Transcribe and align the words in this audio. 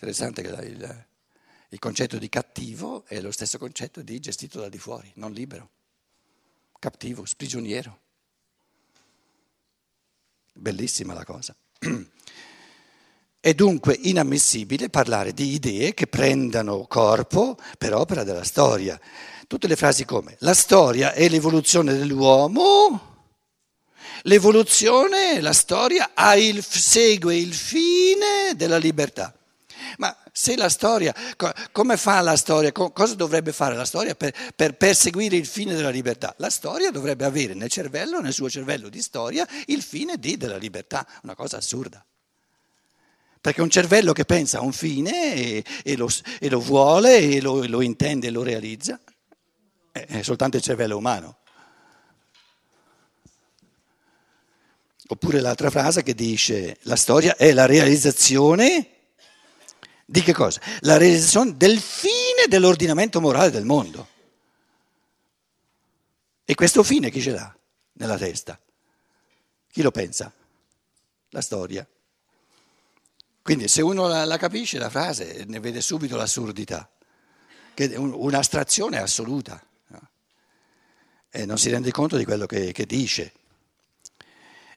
Interessante 0.00 0.42
che 0.42 0.48
il, 0.64 1.06
il 1.70 1.78
concetto 1.80 2.18
di 2.18 2.28
cattivo 2.28 3.04
è 3.04 3.20
lo 3.20 3.32
stesso 3.32 3.58
concetto 3.58 4.00
di 4.00 4.20
gestito 4.20 4.60
da 4.60 4.68
di 4.68 4.78
fuori, 4.78 5.10
non 5.16 5.32
libero, 5.32 5.70
cattivo, 6.78 7.24
sprigioniero. 7.24 7.98
Bellissima 10.54 11.14
la 11.14 11.24
cosa. 11.24 11.52
È 13.40 13.54
dunque 13.54 13.98
inammissibile 14.00 14.88
parlare 14.88 15.32
di 15.32 15.54
idee 15.54 15.94
che 15.94 16.06
prendano 16.06 16.86
corpo 16.86 17.56
per 17.76 17.94
opera 17.94 18.22
della 18.22 18.44
storia. 18.44 19.00
Tutte 19.48 19.66
le 19.66 19.76
frasi 19.76 20.04
come 20.04 20.36
la 20.40 20.54
storia 20.54 21.12
è 21.12 21.28
l'evoluzione 21.28 21.94
dell'uomo, 21.94 23.26
l'evoluzione, 24.22 25.40
la 25.40 25.52
storia 25.52 26.12
il, 26.36 26.62
segue 26.64 27.36
il 27.36 27.54
fine 27.54 28.54
della 28.54 28.76
libertà. 28.76 29.37
Ma 29.96 30.16
se 30.32 30.56
la 30.56 30.68
storia, 30.68 31.14
come 31.72 31.96
fa 31.96 32.20
la 32.20 32.36
storia, 32.36 32.70
cosa 32.72 33.14
dovrebbe 33.14 33.52
fare 33.52 33.74
la 33.74 33.84
storia 33.84 34.14
per, 34.14 34.32
per, 34.54 34.76
perseguire 34.76 35.36
il 35.36 35.46
fine 35.46 35.74
della 35.74 35.90
libertà? 35.90 36.34
La 36.38 36.50
storia 36.50 36.90
dovrebbe 36.90 37.24
avere 37.24 37.54
nel 37.54 37.70
cervello, 37.70 38.20
nel 38.20 38.32
suo 38.32 38.50
cervello 38.50 38.88
di 38.88 39.00
storia, 39.00 39.46
il 39.66 39.82
fine 39.82 40.18
di, 40.18 40.36
della 40.36 40.56
libertà, 40.56 41.06
una 41.22 41.34
cosa 41.34 41.56
assurda. 41.56 42.04
Perché 43.40 43.62
un 43.62 43.70
cervello 43.70 44.12
che 44.12 44.24
pensa 44.24 44.58
a 44.58 44.62
un 44.62 44.72
fine 44.72 45.34
e, 45.34 45.64
e, 45.82 45.96
lo, 45.96 46.08
e 46.38 46.50
lo, 46.50 46.60
vuole 46.60 47.18
e 47.18 47.40
lo, 47.40 47.64
lo, 47.66 47.80
intende 47.80 48.26
e 48.26 48.30
lo 48.30 48.42
realizza 48.42 49.00
è, 49.92 50.04
è 50.06 50.22
soltanto 50.22 50.56
il 50.56 50.62
cervello 50.62 50.96
umano. 50.96 51.36
Oppure 55.10 55.40
l'altra 55.40 55.70
frase 55.70 56.02
che 56.02 56.14
dice 56.14 56.76
la 56.82 56.96
storia 56.96 57.36
è 57.36 57.52
la 57.52 57.64
realizzazione 57.64 58.97
di 60.10 60.22
che 60.22 60.32
cosa? 60.32 60.58
La 60.80 60.96
realizzazione 60.96 61.54
del 61.58 61.78
fine 61.78 62.46
dell'ordinamento 62.48 63.20
morale 63.20 63.50
del 63.50 63.66
mondo. 63.66 64.08
E 66.46 66.54
questo 66.54 66.82
fine 66.82 67.10
chi 67.10 67.20
ce 67.20 67.32
l'ha 67.32 67.54
nella 67.92 68.16
testa? 68.16 68.58
Chi 69.70 69.82
lo 69.82 69.90
pensa? 69.90 70.32
La 71.28 71.42
storia. 71.42 71.86
Quindi 73.42 73.68
se 73.68 73.82
uno 73.82 74.08
la, 74.08 74.24
la 74.24 74.38
capisce 74.38 74.78
la 74.78 74.88
frase 74.88 75.44
ne 75.46 75.60
vede 75.60 75.82
subito 75.82 76.16
l'assurdità, 76.16 76.90
che 77.74 77.90
è 77.92 77.96
un, 77.96 78.14
un'astrazione 78.14 78.96
assoluta 78.98 79.62
no? 79.88 80.08
e 81.28 81.44
non 81.44 81.58
si 81.58 81.68
rende 81.68 81.90
conto 81.90 82.16
di 82.16 82.24
quello 82.24 82.46
che, 82.46 82.72
che 82.72 82.86
dice 82.86 83.32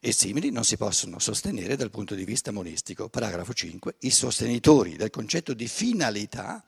e 0.03 0.11
simili 0.11 0.49
non 0.49 0.63
si 0.63 0.77
possono 0.77 1.19
sostenere 1.19 1.75
dal 1.75 1.91
punto 1.91 2.15
di 2.15 2.25
vista 2.25 2.51
monistico. 2.51 3.07
Paragrafo 3.07 3.53
5. 3.53 3.97
I 3.99 4.09
sostenitori 4.09 4.95
del 4.95 5.11
concetto 5.11 5.53
di 5.53 5.67
finalità 5.67 6.63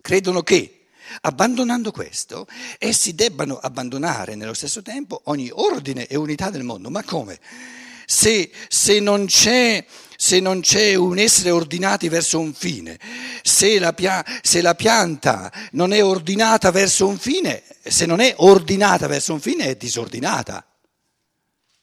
credono 0.00 0.42
che, 0.42 0.86
abbandonando 1.20 1.92
questo, 1.92 2.48
essi 2.78 3.14
debbano 3.14 3.58
abbandonare 3.58 4.34
nello 4.34 4.52
stesso 4.52 4.82
tempo 4.82 5.20
ogni 5.26 5.48
ordine 5.52 6.08
e 6.08 6.16
unità 6.16 6.50
del 6.50 6.64
mondo. 6.64 6.90
Ma 6.90 7.04
come? 7.04 7.38
Se, 8.04 8.50
se, 8.66 8.98
non, 8.98 9.26
c'è, 9.26 9.86
se 10.16 10.40
non, 10.40 10.62
c'è, 10.62 10.96
un 10.96 11.18
essere 11.18 11.50
ordinati 11.50 12.08
verso 12.08 12.40
un 12.40 12.52
fine, 12.52 12.98
se 13.42 13.78
la, 13.78 13.92
pia, 13.92 14.24
se 14.42 14.60
la 14.60 14.74
pianta 14.74 15.52
non 15.72 15.92
è 15.92 16.02
ordinata 16.02 16.72
verso 16.72 17.06
un 17.06 17.16
fine, 17.16 17.62
se 17.84 18.06
non 18.06 18.18
è 18.18 18.34
ordinata 18.38 19.06
verso 19.06 19.34
un 19.34 19.40
fine 19.40 19.66
è 19.66 19.76
disordinata. 19.76 20.66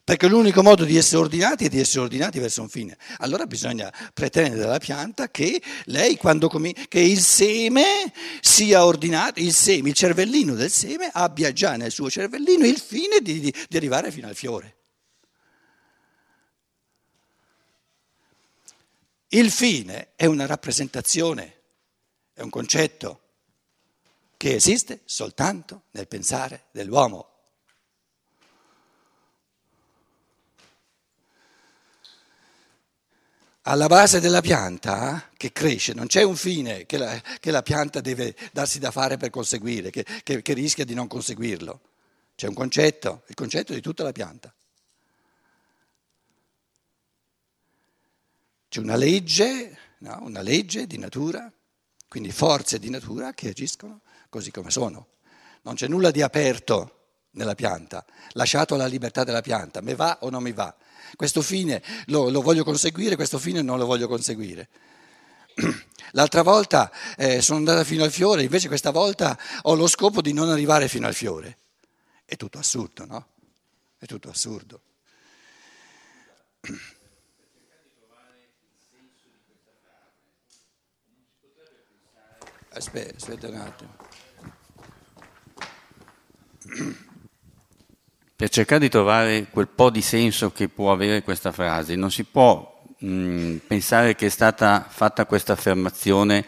Perché 0.06 0.28
l'unico 0.28 0.62
modo 0.62 0.84
di 0.84 0.98
essere 0.98 1.22
ordinati 1.22 1.66
è 1.66 1.70
di 1.70 1.80
essere 1.80 2.02
ordinati 2.02 2.38
verso 2.38 2.62
un 2.62 2.68
fine. 2.68 2.98
Allora 3.20 3.46
bisogna 3.46 3.92
pretendere 4.14 4.62
dalla 4.62 4.78
pianta 4.78 5.30
che 5.30 5.62
lei, 5.86 6.18
quando 6.18 6.50
com- 6.50 6.74
che 6.90 7.00
il 7.00 7.22
seme 7.22 8.12
sia 8.42 8.84
ordinato, 8.84 9.40
il 9.40 9.54
seme, 9.54 9.90
il 9.90 9.96
cervellino 9.96 10.56
del 10.56 10.70
seme 10.70 11.10
abbia 11.12 11.54
già 11.54 11.78
nel 11.78 11.92
suo 11.92 12.10
cervellino 12.10 12.66
il 12.66 12.80
fine 12.80 13.20
di, 13.22 13.40
di, 13.40 13.56
di 13.70 13.78
arrivare 13.78 14.12
fino 14.12 14.28
al 14.28 14.36
fiore. 14.36 14.76
Il 19.30 19.50
fine 19.52 20.10
è 20.18 20.26
una 20.26 20.46
rappresentazione, 20.46 21.62
è 22.34 22.42
un 22.42 22.50
concetto 22.50 23.22
che 24.36 24.54
esiste 24.54 25.02
soltanto 25.06 25.84
nel 25.92 26.10
pensare 26.10 26.66
dell'uomo. 26.72 27.33
Alla 33.64 33.88
base 33.88 34.20
della 34.20 34.42
pianta 34.42 35.30
che 35.38 35.52
cresce, 35.52 35.94
non 35.94 36.08
c'è 36.08 36.24
un 36.24 36.36
fine 36.36 36.86
che 36.86 36.98
la, 36.98 37.22
che 37.40 37.52
la 37.52 37.62
pianta 37.62 38.02
deve 38.02 38.36
darsi 38.52 38.80
da 38.80 38.92
fare 38.92 39.18
per 39.18 39.30
conseguire, 39.30 39.90
che, 39.90 40.06
che, 40.24 40.42
che, 40.42 40.54
rischia 40.54 40.84
di 40.84 40.94
non 40.94 41.08
conseguirlo. 41.08 41.82
C'è 42.36 42.48
un 42.48 42.56
concetto, 42.56 43.24
il 43.28 43.36
concetto 43.36 43.74
di 43.74 43.80
tutta 43.80 44.04
la 44.04 44.12
pianta. 44.12 44.54
C'è 48.68 48.80
una 48.80 48.96
legge, 48.96 49.78
no? 50.00 50.20
una 50.24 50.42
legge 50.42 50.88
di 50.88 50.98
natura, 50.98 51.50
quindi 52.08 52.32
forze 52.32 52.80
di 52.80 52.90
natura 52.90 53.34
che 53.34 53.50
agiscono 53.50 54.02
così 54.30 54.52
come 54.52 54.72
sono. 54.72 55.08
Non 55.62 55.76
c'è 55.76 55.88
nulla 55.88 56.12
di 56.12 56.22
aperto 56.22 56.98
nella 57.32 57.56
pianta, 57.56 58.06
lasciato 58.32 58.74
alla 58.74 58.88
libertà 58.88 59.24
della 59.24 59.42
pianta, 59.42 59.82
mi 59.82 59.96
va 59.96 60.18
o 60.22 60.30
non 60.30 60.44
mi 60.44 60.52
va 60.52 60.76
questo 61.16 61.42
fine 61.42 61.82
lo, 62.08 62.30
lo 62.30 62.42
voglio 62.42 62.64
conseguire, 62.64 63.16
questo 63.16 63.40
fine 63.40 63.62
non 63.62 63.78
lo 63.78 63.86
voglio 63.86 64.08
conseguire. 64.08 64.70
L'altra 66.12 66.42
volta 66.44 66.92
eh, 67.18 67.42
sono 67.42 67.60
andata 67.60 67.84
fino 67.84 68.04
al 68.04 68.12
fiore, 68.12 68.44
invece 68.44 68.68
questa 68.68 68.92
volta 68.92 69.38
ho 69.64 69.76
lo 69.76 69.88
scopo 69.88 70.22
di 70.22 70.34
non 70.34 70.50
arrivare 70.50 70.88
fino 70.88 71.08
al 71.08 71.14
fiore. 71.14 71.58
È 72.26 72.36
tutto 72.36 72.60
assurdo, 72.60 73.06
no? 73.06 73.28
È 73.98 74.06
tutto 74.06 74.30
assurdo. 74.30 74.82
Aspetta, 82.76 83.16
aspetta 83.18 83.50
un 83.50 83.56
attimo 83.58 83.96
per 88.44 88.52
cercare 88.52 88.82
di 88.82 88.90
trovare 88.90 89.48
quel 89.50 89.70
po' 89.70 89.90
di 89.90 90.02
senso 90.02 90.52
che 90.52 90.68
può 90.68 90.92
avere 90.92 91.24
questa 91.24 91.54
frase. 91.54 91.96
Non 91.96 92.12
si 92.12 92.26
può 92.26 92.84
mh, 92.98 93.56
pensare 93.68 94.16
che 94.16 94.26
è 94.26 94.30
stata 94.30 94.86
fatta 94.86 95.26
questa 95.26 95.54
affermazione 95.54 96.46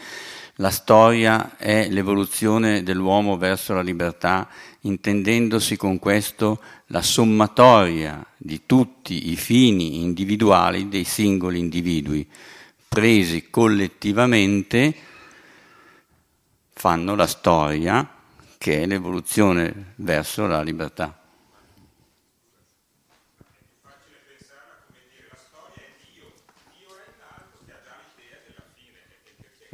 la 0.55 0.71
storia 0.71 1.55
è 1.55 1.87
l'evoluzione 1.87 2.83
dell'uomo 2.83 3.37
verso 3.37 3.73
la 3.73 3.81
libertà, 3.81 4.49
intendendosi 4.81 5.77
con 5.77 5.97
questo 5.97 6.61
la 6.87 7.01
sommatoria 7.01 8.25
di 8.35 8.63
tutti 8.65 9.31
i 9.31 9.37
fini 9.37 10.01
individuali 10.01 10.89
dei 10.89 11.05
singoli 11.05 11.59
individui, 11.59 12.27
presi 12.89 13.49
collettivamente, 13.49 14.93
fanno 16.73 17.15
la 17.15 17.27
storia 17.27 18.05
che 18.57 18.81
è 18.81 18.85
l'evoluzione 18.85 19.93
verso 19.95 20.45
la 20.45 20.61
libertà. 20.61 21.19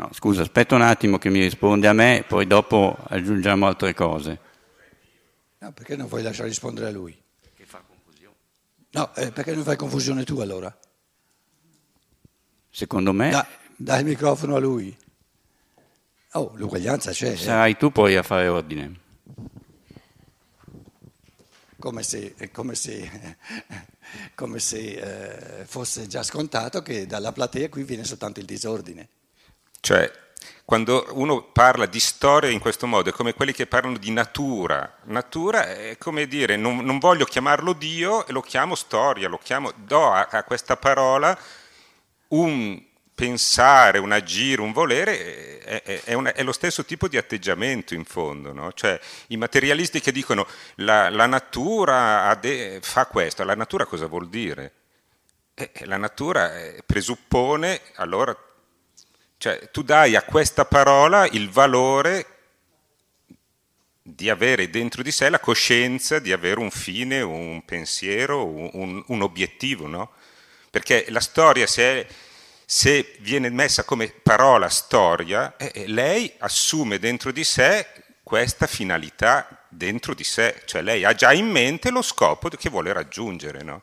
No, 0.02 0.10
scusa, 0.14 0.42
aspetta 0.42 0.74
un 0.74 0.82
attimo 0.82 1.20
che 1.20 1.30
mi 1.30 1.40
risponde 1.40 1.88
a 1.88 1.94
me, 1.94 2.26
poi 2.28 2.48
dopo 2.48 2.98
aggiungiamo 3.08 3.68
altre 3.68 3.94
cose. 3.94 4.40
No, 5.60 5.72
perché 5.74 5.96
non 5.96 6.08
vuoi 6.08 6.24
lasciare 6.24 6.48
rispondere 6.48 6.88
a 6.88 6.90
lui? 6.90 7.16
Perché 7.40 7.66
fa 7.66 7.84
confusione. 7.88 8.36
No, 8.90 9.14
eh, 9.14 9.32
perché 9.32 9.54
non 9.54 9.64
fai 9.64 9.78
confusione 9.78 10.24
tu 10.24 10.40
allora? 10.40 10.76
Secondo 12.72 13.14
me... 13.14 13.30
Da, 13.30 13.48
dai 13.76 14.00
il 14.00 14.08
microfono 14.08 14.56
a 14.56 14.59
lui. 14.59 14.98
Oh, 16.32 16.52
l'uguaglianza 16.56 17.12
c'è. 17.12 17.34
Eh. 17.34 17.38
Sarai 17.38 17.74
eh. 17.74 17.78
tu 17.78 17.92
poi 17.92 18.16
a 18.16 18.24
fare 18.24 18.47
ordine. 18.47 19.00
Come 21.78 22.02
se, 22.02 22.34
come 22.52 22.74
se, 22.74 23.38
come 24.34 24.58
se 24.58 25.59
eh, 25.59 25.66
fosse 25.66 26.08
già 26.08 26.24
scontato 26.24 26.82
che 26.82 27.06
dalla 27.06 27.32
platea 27.32 27.70
qui 27.70 27.84
viene 27.84 28.04
soltanto 28.04 28.40
il 28.40 28.47
disordine. 28.47 29.08
Cioè, 29.82 30.20
quando 30.64 31.06
uno 31.12 31.44
parla 31.44 31.86
di 31.86 32.00
storia 32.00 32.50
in 32.50 32.60
questo 32.60 32.88
modo 32.88 33.10
è 33.10 33.12
come 33.12 33.34
quelli 33.34 33.52
che 33.52 33.68
parlano 33.68 33.98
di 33.98 34.12
natura. 34.12 35.00
Natura 35.06 35.68
è 35.68 35.98
come 35.98 36.28
dire, 36.28 36.56
non, 36.56 36.78
non 36.78 36.98
voglio 36.98 37.26
chiamarlo 37.26 37.74
Dio 37.74 38.24
lo 38.30 38.42
chiamo 38.42 38.76
storia, 38.76 39.28
lo 39.28 39.40
chiamo, 39.44 39.74
do 39.76 40.12
a, 40.12 40.30
a 40.32 40.44
questa 40.44 40.78
parola 40.78 41.38
un 42.30 42.82
pensare, 43.14 44.00
un 44.00 44.14
agire, 44.14 44.62
un 44.62 44.72
volere, 44.72 45.60
è, 45.60 45.82
è, 45.84 46.02
è, 46.04 46.14
una, 46.14 46.34
è, 46.34 46.44
lo 46.44 46.54
stesso 46.54 46.86
tipo 46.86 47.08
di 47.08 47.18
atteggiamento 47.18 47.94
in 47.94 48.06
fondo. 48.06 48.54
No? 48.54 48.72
Cioè, 48.72 48.98
I 49.28 49.38
materialisti 49.38 50.00
che 50.00 50.12
dicono 50.12 50.48
la, 50.76 51.10
la 51.10 51.26
natura 51.26 52.34
de- 52.40 52.80
fa 52.82 53.08
questo, 53.08 53.44
la 53.44 53.56
natura 53.56 53.86
cosa 53.86 54.06
vuol 54.06 54.30
dire? 54.30 54.74
Eh, 55.54 55.72
la 55.84 55.98
natura 55.98 56.58
eh, 56.58 56.82
presuppone 56.86 57.82
allora 57.96 58.34
Cioè, 59.41 59.72
tu 59.72 59.82
dai 59.82 60.16
a 60.16 60.22
questa 60.22 60.66
parola 60.66 61.26
il 61.26 61.49
valore 61.49 62.28
di 64.03 64.29
avere 64.29 64.70
dentro 64.70 65.02
di 65.02 65.11
sé 65.11 65.29
la 65.29 65.40
coscienza 65.40 66.20
di 66.20 66.32
avere 66.32 66.59
un 66.59 66.70
fine, 66.70 67.22
un 67.22 67.66
pensiero, 67.66 68.46
un, 68.46 69.03
un 69.03 69.22
obiettivo, 69.23 69.88
no? 69.88 70.11
Perché 70.70 71.08
la 71.09 71.22
storia, 71.22 71.66
se, 71.66 72.08
se, 72.64 73.16
viene 73.22 73.49
messa 73.49 73.84
come 73.84 74.09
parola 74.09 74.70
storia, 74.70 75.58
eh, 75.58 75.87
lei 75.87 76.32
assume 76.37 76.99
dentro 76.99 77.32
di 77.32 77.44
sé 77.44 77.87
questa 78.22 78.67
finalità 78.67 79.66
dentro 79.70 80.14
di 80.14 80.23
sé, 80.23 80.61
cioè 80.66 80.84
lei 80.84 81.03
ha 81.03 81.16
già 81.16 81.34
in 81.34 81.47
mente 81.47 81.90
lo 81.90 82.03
scopo 82.03 82.47
che 82.47 82.70
vuole 82.70 82.94
raggiungere, 82.94 83.64
no? 83.64 83.82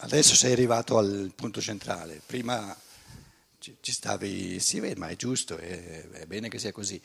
Adesso 0.00 0.34
sei 0.34 0.52
arrivato 0.52 0.98
al 0.98 1.32
punto 1.34 1.62
centrale, 1.62 2.20
prima 2.26 2.76
ci 3.80 3.92
stavi, 3.92 4.60
sì, 4.60 4.80
ma 4.96 5.08
è 5.08 5.16
giusto, 5.16 5.56
è, 5.56 6.08
è, 6.08 6.26
bene 6.26 6.48
che 6.48 6.58
sia 6.58 6.72
così. 6.72 7.00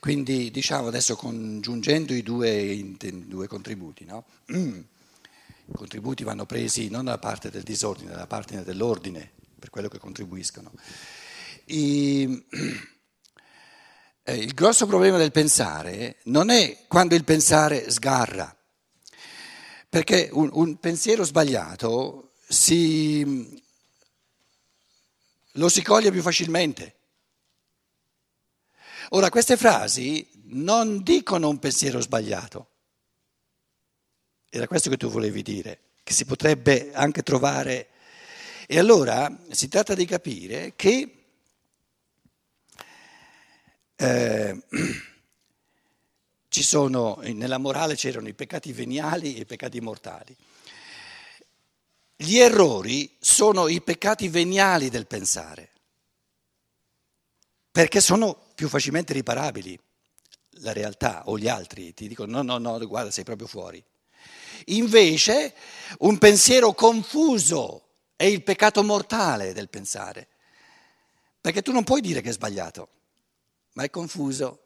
Quindi 0.00 0.50
diciamo 0.50 0.88
adesso 0.88 1.16
congiungendo 1.16 2.12
i 2.12 2.22
due, 2.22 2.50
i 2.50 2.96
due 3.26 3.46
contributi, 3.46 4.04
no? 4.04 4.24
I 4.46 5.72
contributi 5.72 6.24
vanno 6.24 6.46
presi 6.46 6.88
non 6.88 7.04
dalla 7.04 7.18
parte 7.18 7.50
del 7.50 7.62
disordine, 7.62 8.10
dalla 8.10 8.26
parte 8.26 8.62
dell'ordine, 8.62 9.30
per 9.58 9.70
quello 9.70 9.88
che 9.88 9.98
contribuiscono. 9.98 10.72
I, 11.66 12.44
eh, 14.24 14.36
il 14.36 14.54
grosso 14.54 14.86
problema 14.86 15.18
del 15.18 15.32
pensare 15.32 16.16
non 16.24 16.50
è 16.50 16.84
quando 16.88 17.14
il 17.14 17.24
pensare 17.24 17.90
sgarra, 17.90 18.54
perché 19.88 20.28
un, 20.32 20.48
un 20.52 20.78
pensiero 20.78 21.22
sbagliato 21.24 22.32
si, 22.48 23.62
lo 25.52 25.68
si 25.68 25.82
coglie 25.82 26.10
più 26.10 26.22
facilmente. 26.22 26.96
Ora, 29.10 29.28
queste 29.28 29.56
frasi 29.56 30.26
non 30.44 31.02
dicono 31.02 31.48
un 31.48 31.58
pensiero 31.58 32.00
sbagliato. 32.00 32.68
Era 34.48 34.66
questo 34.66 34.90
che 34.90 34.96
tu 34.96 35.08
volevi 35.08 35.42
dire, 35.42 35.80
che 36.02 36.12
si 36.12 36.24
potrebbe 36.24 36.92
anche 36.92 37.22
trovare. 37.22 37.88
E 38.66 38.78
allora 38.78 39.34
si 39.50 39.68
tratta 39.68 39.94
di 39.94 40.06
capire 40.06 40.74
che 40.76 41.24
eh, 43.96 44.62
ci 46.48 46.62
sono, 46.62 47.18
nella 47.22 47.58
morale 47.58 47.94
c'erano 47.94 48.28
i 48.28 48.34
peccati 48.34 48.72
veniali 48.72 49.36
e 49.36 49.40
i 49.40 49.46
peccati 49.46 49.80
mortali. 49.80 50.36
Gli 52.16 52.38
errori 52.38 53.16
sono 53.18 53.68
i 53.68 53.80
peccati 53.82 54.28
veniali 54.28 54.88
del 54.90 55.06
pensare, 55.06 55.70
perché 57.70 58.00
sono 58.00 58.50
più 58.54 58.68
facilmente 58.68 59.12
riparabili. 59.12 59.78
La 60.56 60.72
realtà 60.72 61.22
o 61.26 61.38
gli 61.38 61.48
altri 61.48 61.94
ti 61.94 62.06
dicono 62.06 62.42
no, 62.42 62.58
no, 62.58 62.76
no, 62.76 62.86
guarda, 62.86 63.10
sei 63.10 63.24
proprio 63.24 63.48
fuori. 63.48 63.82
Invece 64.66 65.54
un 66.00 66.18
pensiero 66.18 66.72
confuso 66.74 67.88
è 68.14 68.24
il 68.24 68.42
peccato 68.42 68.84
mortale 68.84 69.52
del 69.52 69.68
pensare, 69.68 70.28
perché 71.40 71.62
tu 71.62 71.72
non 71.72 71.82
puoi 71.82 72.00
dire 72.00 72.20
che 72.20 72.28
è 72.28 72.32
sbagliato, 72.32 72.88
ma 73.72 73.82
è 73.82 73.90
confuso. 73.90 74.60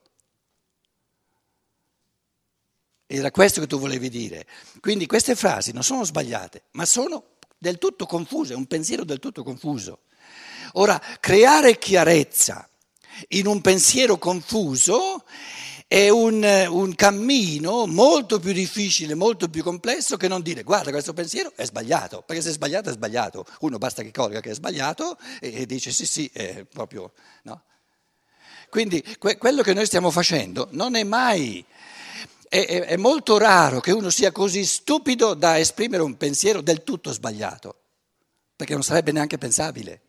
Era 3.06 3.31
questo 3.31 3.60
che 3.60 3.66
tu 3.66 3.78
volevi 3.78 4.10
dire. 4.10 4.46
Quindi 4.81 5.06
queste 5.06 5.37
frasi 5.37 5.72
non 5.72 5.84
sono 5.84 6.04
sbagliate, 6.04 6.64
ma 6.72 6.84
sono 6.84 7.36
del 7.58 7.79
tutto 7.79 8.06
confuso, 8.06 8.53
è 8.53 8.56
un 8.56 8.67
pensiero 8.67 9.05
del 9.05 9.19
tutto 9.19 9.43
confuso. 9.43 10.00
Ora, 10.73 11.00
creare 11.20 11.79
chiarezza 11.79 12.69
in 13.29 13.47
un 13.47 13.61
pensiero 13.61 14.19
confuso 14.19 15.25
è 15.88 16.08
un, 16.08 16.43
un, 16.69 16.94
cammino 16.97 17.87
molto 17.87 18.41
più 18.41 18.53
difficile, 18.53 19.14
molto 19.14 19.49
più 19.49 19.62
complesso 19.62 20.17
che 20.17 20.26
non 20.26 20.43
dire 20.43 20.64
guarda 20.64 20.91
questo 20.91 21.12
pensiero 21.12 21.53
è 21.55 21.64
sbagliato, 21.64 22.23
perché 22.26 22.43
se 22.43 22.50
è 22.50 22.53
sbagliato 22.53 22.91
è 22.91 22.93
sbagliato. 22.93 23.47
Uno 23.61 23.79
basta 23.79 24.03
che 24.03 24.11
colga 24.11 24.41
che 24.41 24.50
è 24.50 24.55
sbagliato 24.55 25.17
e, 25.41 25.62
e 25.62 25.67
dice 25.67 25.93
sì 25.93 26.05
sì, 26.05 26.31
è 26.32 26.64
proprio 26.64 27.12
no. 27.44 27.62
Quindi 28.69 29.03
que- 29.19 29.38
quello 29.38 29.62
che 29.62 29.75
noi 29.75 29.87
stiamo 29.87 30.11
facendo 30.11 30.69
non 30.73 30.97
è 30.97 31.05
mai 31.05 31.64
è, 32.48 32.64
è, 32.66 32.96
molto 32.96 33.38
raro 33.38 33.81
che 33.81 33.93
uno 33.93 34.10
sia 34.10 34.32
così 34.32 34.64
stupido 34.64 35.34
da 35.34 35.58
esprimere 35.58 36.02
un 36.02 36.16
pensiero 36.16 36.60
del 36.60 36.84
tutto 36.84 37.12
sbagliato, 37.12 37.76
perché 38.54 38.75
non 38.75 38.82
sarebbe 38.82 39.12
neanche 39.12 39.38
pensabile. 39.38 40.00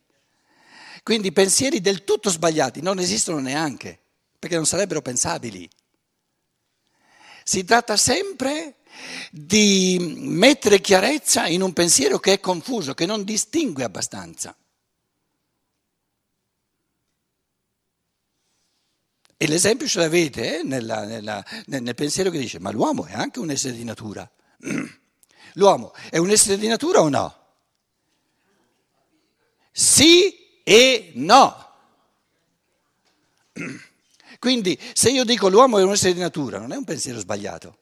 Quindi 1.04 1.32
pensieri 1.32 1.82
del 1.82 2.04
tutto 2.04 2.30
sbagliati 2.30 2.82
non 2.82 3.00
esistono 3.00 3.40
neanche, 3.40 3.98
perché 4.38 4.56
non 4.56 4.66
sarebbero 4.66 5.02
pensabili. 5.02 5.70
Si 7.44 7.64
tratta 7.64 7.96
sempre 7.96 8.76
di 9.32 10.16
mettere 10.18 10.82
chiarezza 10.82 11.48
in 11.48 11.62
un 11.62 11.74
pensiero 11.74 12.20
che 12.20 12.34
è 12.34 12.40
confuso, 12.40 12.94
che 12.94 13.06
non 13.06 13.24
distingue 13.24 13.84
abbastanza. 13.84 14.56
E 19.40 19.48
l'esempio 19.48 19.88
ce 19.88 20.00
l'avete 20.00 20.60
eh, 20.60 20.64
nella, 20.64 21.06
nella, 21.06 21.46
nel, 21.68 21.84
nel 21.84 21.94
pensiero 21.94 22.32
che 22.32 22.40
dice, 22.40 22.60
ma 22.60 22.72
l'uomo 22.72 23.06
è 23.06 23.14
anche 23.14 23.38
un 23.38 23.52
essere 23.52 23.76
di 23.76 23.84
natura. 23.84 24.30
L'uomo 25.54 25.94
è 26.10 26.18
un 26.18 26.30
essere 26.30 26.58
di 26.58 26.68
natura 26.68 27.02
o 27.02 27.10
no? 27.10 27.46
Sì 29.72 30.60
e 30.64 31.12
no. 31.16 31.72
Quindi 34.40 34.80
se 34.94 35.10
io 35.10 35.24
dico 35.24 35.50
l'uomo 35.50 35.80
è 35.80 35.84
un 35.84 35.92
essere 35.92 36.14
di 36.14 36.20
natura, 36.20 36.60
non 36.60 36.72
è 36.72 36.76
un 36.76 36.84
pensiero 36.84 37.20
sbagliato, 37.20 37.78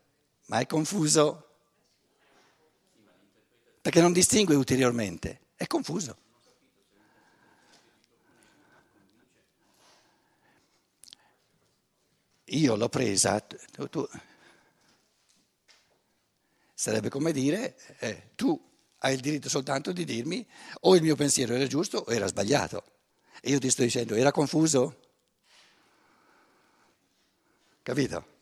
ma 0.48 0.60
è 0.60 0.66
confuso. 0.66 1.42
Perché 3.82 4.02
non 4.02 4.14
distingue 4.14 4.56
ulteriormente, 4.56 5.42
è 5.56 5.68
confuso. 5.68 6.18
Io 12.46 12.76
l'ho 12.76 12.90
presa, 12.90 13.40
tu, 13.40 13.90
tu, 13.90 14.08
sarebbe 16.74 17.10
come 17.10 17.32
dire, 17.32 17.76
eh, 18.00 18.30
tu 18.36 18.60
hai 19.00 19.14
il 19.14 19.20
diritto 19.20 19.50
soltanto 19.50 19.92
di 19.92 20.04
dirmi 20.04 20.46
o 20.82 20.96
il 20.96 21.02
mio 21.02 21.16
pensiero 21.16 21.56
era 21.56 21.68
giusto 21.68 21.98
o 21.98 22.12
era 22.12 22.28
sbagliato. 22.28 22.84
E 23.42 23.52
io 23.52 23.60
ti 23.60 23.70
sto 23.70 23.84
dicendo, 23.84 24.16
era 24.16 24.32
confuso? 24.32 25.00
Capito? 27.84 28.34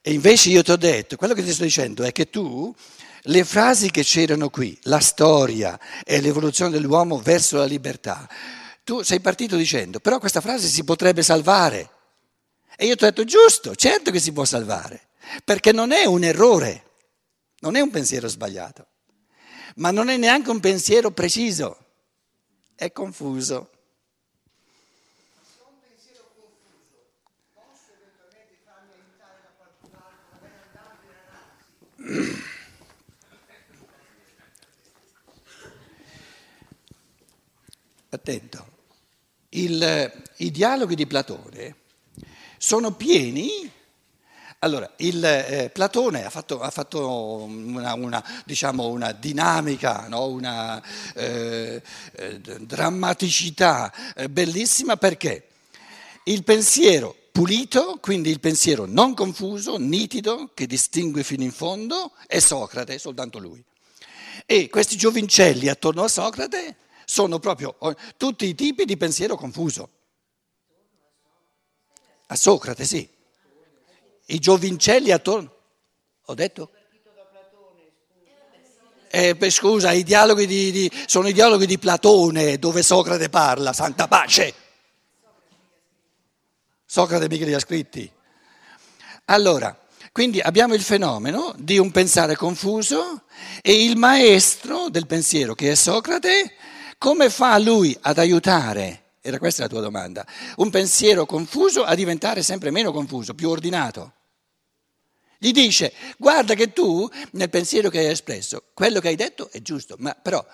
E 0.00 0.12
invece 0.12 0.50
io 0.50 0.62
ti 0.62 0.72
ho 0.72 0.76
detto, 0.76 1.16
quello 1.16 1.34
che 1.34 1.42
ti 1.42 1.52
sto 1.52 1.62
dicendo 1.62 2.02
è 2.02 2.12
che 2.12 2.28
tu, 2.28 2.74
le 3.22 3.44
frasi 3.44 3.90
che 3.90 4.02
c'erano 4.02 4.50
qui, 4.50 4.78
la 4.82 5.00
storia 5.00 5.78
e 6.04 6.20
l'evoluzione 6.20 6.70
dell'uomo 6.70 7.18
verso 7.18 7.56
la 7.56 7.64
libertà, 7.64 8.28
tu 8.82 9.02
sei 9.02 9.20
partito 9.20 9.56
dicendo, 9.56 10.00
però 10.00 10.18
questa 10.18 10.42
frase 10.42 10.66
si 10.68 10.84
potrebbe 10.84 11.22
salvare. 11.22 11.90
E 12.76 12.86
io 12.86 12.96
ti 12.96 13.04
ho 13.04 13.06
detto, 13.06 13.24
giusto, 13.24 13.74
certo 13.76 14.10
che 14.10 14.18
si 14.18 14.32
può 14.32 14.44
salvare, 14.44 15.08
perché 15.44 15.72
non 15.72 15.92
è 15.92 16.04
un 16.06 16.24
errore, 16.24 16.90
non 17.60 17.76
è 17.76 17.80
un 17.80 17.90
pensiero 17.90 18.26
sbagliato, 18.26 18.86
ma 19.76 19.90
non 19.90 20.08
è 20.08 20.16
neanche 20.16 20.50
un 20.50 20.60
pensiero 20.60 21.12
preciso, 21.12 21.78
è 22.74 22.90
confuso. 22.90 23.70
Attento, 38.10 38.66
Il, 39.50 40.22
i 40.36 40.50
dialoghi 40.50 40.94
di 40.94 41.06
Platone 41.06 41.82
sono 42.64 42.92
pieni. 42.92 43.70
Allora, 44.60 44.90
il, 44.96 45.22
eh, 45.22 45.70
Platone 45.70 46.24
ha 46.24 46.30
fatto, 46.30 46.60
ha 46.62 46.70
fatto 46.70 47.42
una, 47.42 47.92
una, 47.92 48.24
diciamo 48.46 48.86
una, 48.86 49.12
dinamica, 49.12 50.08
no? 50.08 50.28
una 50.28 50.82
eh, 51.14 51.82
eh, 52.12 52.40
drammaticità 52.40 53.92
eh, 54.14 54.30
bellissima 54.30 54.96
perché 54.96 55.48
il 56.24 56.42
pensiero 56.42 57.14
pulito, 57.30 57.98
quindi 58.00 58.30
il 58.30 58.40
pensiero 58.40 58.86
non 58.86 59.12
confuso, 59.12 59.76
nitido, 59.76 60.52
che 60.54 60.66
distingue 60.66 61.22
fino 61.22 61.42
in 61.42 61.52
fondo, 61.52 62.12
è 62.26 62.38
Socrate, 62.38 62.98
soltanto 62.98 63.38
lui. 63.38 63.62
E 64.46 64.70
questi 64.70 64.96
giovincelli 64.96 65.68
attorno 65.68 66.04
a 66.04 66.08
Socrate 66.08 66.76
sono 67.04 67.38
proprio 67.38 67.74
oh, 67.80 67.94
tutti 68.16 68.46
i 68.46 68.54
tipi 68.54 68.86
di 68.86 68.96
pensiero 68.96 69.36
confuso. 69.36 69.90
A 72.26 72.36
Socrate, 72.36 72.84
sì. 72.84 73.08
I 74.26 74.38
giovincelli 74.38 75.10
attorno. 75.10 75.52
Ho 76.26 76.34
detto? 76.34 76.70
Eh, 79.10 79.36
scusa, 79.50 79.92
i 79.92 80.02
dialoghi 80.02 80.46
di, 80.46 80.72
di, 80.72 80.90
sono 81.06 81.28
i 81.28 81.32
dialoghi 81.32 81.66
di 81.66 81.78
Platone 81.78 82.58
dove 82.58 82.82
Socrate 82.82 83.28
parla, 83.28 83.72
santa 83.72 84.08
pace. 84.08 84.52
Socrate 86.84 87.28
mica 87.28 87.44
li 87.44 87.54
ha 87.54 87.60
scritti. 87.60 88.10
Allora, 89.26 89.76
quindi 90.10 90.40
abbiamo 90.40 90.74
il 90.74 90.82
fenomeno 90.82 91.54
di 91.56 91.78
un 91.78 91.90
pensare 91.90 92.36
confuso 92.36 93.22
e 93.62 93.84
il 93.84 93.96
maestro 93.96 94.88
del 94.88 95.06
pensiero, 95.06 95.54
che 95.54 95.70
è 95.70 95.74
Socrate, 95.74 96.54
come 96.98 97.30
fa 97.30 97.58
lui 97.58 97.96
ad 98.00 98.18
aiutare, 98.18 99.03
era 99.26 99.38
questa 99.38 99.62
la 99.62 99.68
tua 99.68 99.80
domanda, 99.80 100.26
un 100.56 100.68
pensiero 100.68 101.24
confuso 101.24 101.82
a 101.82 101.94
diventare 101.94 102.42
sempre 102.42 102.70
meno 102.70 102.92
confuso, 102.92 103.32
più 103.32 103.48
ordinato? 103.48 104.12
Gli 105.38 105.50
dice, 105.50 105.94
guarda 106.18 106.52
che 106.52 106.74
tu 106.74 107.08
nel 107.32 107.48
pensiero 107.48 107.88
che 107.88 108.00
hai 108.00 108.06
espresso, 108.08 108.64
quello 108.74 109.00
che 109.00 109.08
hai 109.08 109.16
detto 109.16 109.48
è 109.50 109.62
giusto, 109.62 109.96
ma 109.98 110.14
però 110.14 110.44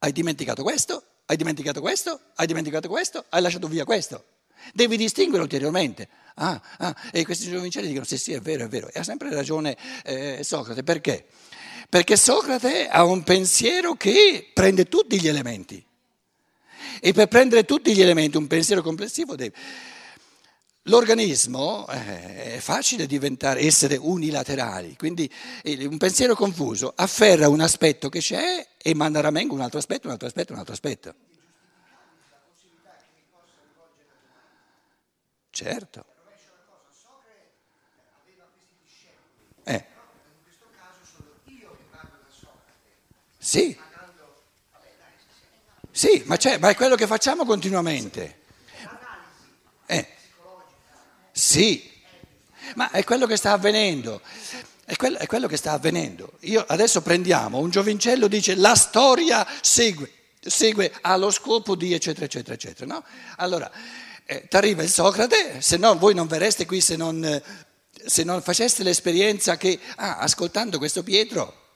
hai 0.00 0.10
dimenticato 0.10 0.64
questo, 0.64 1.00
hai 1.26 1.36
dimenticato 1.36 1.80
questo, 1.80 2.20
hai 2.34 2.48
dimenticato 2.48 2.88
questo, 2.88 3.24
hai 3.28 3.40
lasciato 3.40 3.68
via 3.68 3.84
questo. 3.84 4.24
Devi 4.74 4.96
distinguere 4.96 5.44
ulteriormente. 5.44 6.08
Ah, 6.34 6.60
ah, 6.78 6.96
e 7.12 7.24
questi 7.24 7.48
giovincelli 7.48 7.86
dicono 7.86 8.04
sì, 8.04 8.18
sì, 8.18 8.32
è 8.32 8.40
vero, 8.40 8.64
è 8.64 8.68
vero. 8.68 8.90
E 8.92 8.98
ha 8.98 9.04
sempre 9.04 9.32
ragione 9.32 9.76
eh, 10.02 10.40
Socrate. 10.42 10.82
Perché? 10.82 11.26
Perché 11.88 12.16
Socrate 12.16 12.88
ha 12.88 13.04
un 13.04 13.22
pensiero 13.22 13.94
che 13.94 14.50
prende 14.52 14.86
tutti 14.86 15.20
gli 15.20 15.28
elementi. 15.28 15.86
E 17.00 17.12
per 17.12 17.28
prendere 17.28 17.64
tutti 17.64 17.94
gli 17.94 18.00
elementi, 18.00 18.36
un 18.36 18.46
pensiero 18.46 18.82
complessivo 18.82 19.36
deve... 19.36 19.54
L'organismo 20.88 21.86
eh, 21.88 22.54
è 22.56 22.58
facile 22.60 23.06
diventare, 23.06 23.60
essere 23.60 23.96
unilaterali, 23.96 24.96
quindi 24.96 25.30
un 25.64 25.98
pensiero 25.98 26.34
confuso 26.34 26.92
afferra 26.96 27.48
un 27.50 27.60
aspetto 27.60 28.08
che 28.08 28.20
c'è 28.20 28.66
e 28.78 28.94
manda 28.94 29.18
a 29.18 29.22
ramengo 29.22 29.54
un 29.54 29.60
altro 29.60 29.78
aspetto, 29.78 30.06
un 30.06 30.14
altro 30.14 30.28
aspetto, 30.28 30.54
un 30.54 30.58
altro 30.58 30.72
aspetto. 30.72 31.14
Certo. 35.50 36.04
Eh. 39.64 39.84
Sì. 43.36 43.78
Sì, 45.98 46.22
ma, 46.26 46.38
ma, 46.60 46.68
è 46.68 46.76
quello 46.76 46.94
che 46.94 47.08
facciamo 47.08 47.44
continuamente. 47.44 48.38
Eh. 49.84 50.06
Sì, 51.32 51.90
ma 52.76 52.92
è 52.92 53.02
quello 53.02 53.26
che 53.26 53.34
sta 53.34 53.50
avvenendo. 53.50 54.20
È 54.84 54.94
quello, 54.94 55.18
è 55.18 55.26
quello, 55.26 55.48
che 55.48 55.56
sta 55.56 55.72
avvenendo. 55.72 56.34
Io 56.42 56.64
adesso 56.68 57.02
prendiamo, 57.02 57.58
un 57.58 57.70
giovincello 57.70 58.28
dice 58.28 58.54
la 58.54 58.76
storia 58.76 59.44
segue, 59.60 60.08
segue 60.38 60.92
ha 61.00 61.16
lo 61.16 61.32
scopo 61.32 61.74
di 61.74 61.92
eccetera 61.92 62.26
eccetera 62.26 62.54
eccetera. 62.54 62.86
No? 62.86 63.04
Allora, 63.38 63.68
eh, 64.24 64.46
ti 64.46 64.54
arriva 64.54 64.84
il 64.84 64.90
Socrate, 64.90 65.60
se 65.60 65.78
no 65.78 65.98
voi 65.98 66.14
non 66.14 66.28
verreste 66.28 66.64
qui 66.64 66.80
se 66.80 66.94
non, 66.94 67.42
se 68.06 68.22
non 68.22 68.40
faceste 68.40 68.84
l'esperienza 68.84 69.56
che, 69.56 69.80
ah, 69.96 70.18
ascoltando 70.18 70.78
questo 70.78 71.02
Pietro, 71.02 71.67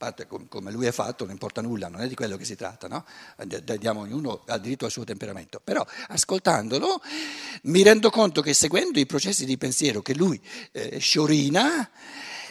parte 0.00 0.26
come 0.26 0.72
lui 0.72 0.86
ha 0.86 0.92
fatto, 0.92 1.24
non 1.24 1.34
importa 1.34 1.60
nulla, 1.60 1.88
non 1.88 2.00
è 2.00 2.08
di 2.08 2.14
quello 2.14 2.38
che 2.38 2.46
si 2.46 2.56
tratta, 2.56 2.88
no? 2.88 3.04
Diamo 3.76 4.00
ognuno 4.00 4.42
ha 4.46 4.56
diritto 4.56 4.86
al 4.86 4.90
suo 4.90 5.04
temperamento. 5.04 5.60
Però 5.62 5.86
ascoltandolo 6.08 7.02
mi 7.64 7.82
rendo 7.82 8.08
conto 8.08 8.40
che 8.40 8.54
seguendo 8.54 8.98
i 8.98 9.04
processi 9.04 9.44
di 9.44 9.58
pensiero 9.58 10.00
che 10.00 10.14
lui 10.14 10.40
eh, 10.72 10.98
sciorina, 10.98 11.90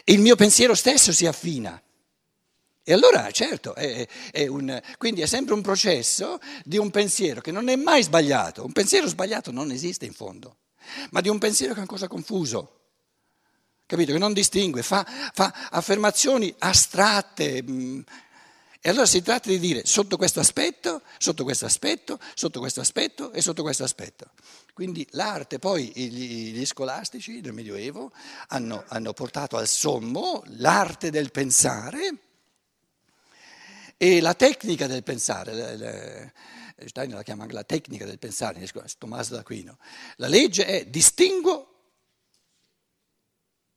il 0.03 0.19
mio 0.19 0.35
pensiero 0.35 0.75
stesso 0.75 1.11
si 1.11 1.25
affina. 1.25 1.81
E 2.83 2.93
allora, 2.93 3.31
certo, 3.31 3.73
è, 3.73 4.07
è 4.29 4.45
un, 4.45 4.79
quindi 4.99 5.21
è 5.21 5.25
sempre 5.25 5.55
un 5.55 5.61
processo 5.61 6.39
di 6.63 6.77
un 6.77 6.91
pensiero 6.91 7.41
che 7.41 7.51
non 7.51 7.67
è 7.67 7.75
mai 7.75 8.03
sbagliato. 8.03 8.63
Un 8.63 8.73
pensiero 8.73 9.07
sbagliato 9.07 9.49
non 9.49 9.71
esiste 9.71 10.05
in 10.05 10.13
fondo, 10.13 10.57
ma 11.09 11.19
di 11.19 11.29
un 11.29 11.39
pensiero 11.39 11.73
che 11.73 11.79
è 11.79 11.81
ancora 11.81 12.07
confuso 12.07 12.78
capito? 13.89 14.11
Che 14.11 14.19
non 14.19 14.33
distingue, 14.33 14.83
fa, 14.83 15.03
fa 15.33 15.51
affermazioni 15.71 16.53
astratte. 16.59 17.63
E 18.81 18.89
allora 18.89 19.07
si 19.07 19.23
tratta 19.23 19.49
di 19.49 19.57
dire 19.57 19.81
sotto 19.83 20.15
questo 20.15 20.39
aspetto, 20.39 21.01
sotto 21.17 21.43
questo 21.43 21.65
aspetto, 21.65 22.19
sotto 22.35 22.59
questo 22.59 22.81
aspetto 22.81 23.31
e 23.31 23.41
sotto 23.41 23.63
questo 23.63 23.83
aspetto. 23.83 24.29
Quindi 24.73 25.05
l'arte, 25.11 25.57
poi 25.57 25.91
gli, 25.93 26.53
gli 26.53 26.65
scolastici 26.67 27.41
del 27.41 27.51
Medioevo 27.51 28.11
hanno, 28.49 28.83
hanno, 28.89 29.11
portato 29.13 29.57
al 29.57 29.67
sommo 29.67 30.43
l'arte 30.57 31.09
del 31.09 31.31
pensare 31.31 32.13
e 33.97 34.21
la 34.21 34.35
tecnica 34.35 34.85
del 34.85 35.01
pensare. 35.01 35.53
Le, 35.53 35.75
le, 35.75 36.33
Steiner 36.85 37.17
la 37.17 37.23
chiama 37.23 37.41
anche 37.41 37.55
la 37.55 37.63
tecnica 37.63 38.05
del 38.05 38.19
pensare, 38.19 38.65
Tommaso 38.99 39.33
d'Aquino. 39.33 39.79
La 40.17 40.27
legge 40.27 40.65
è 40.65 40.85
distingo 40.85 41.68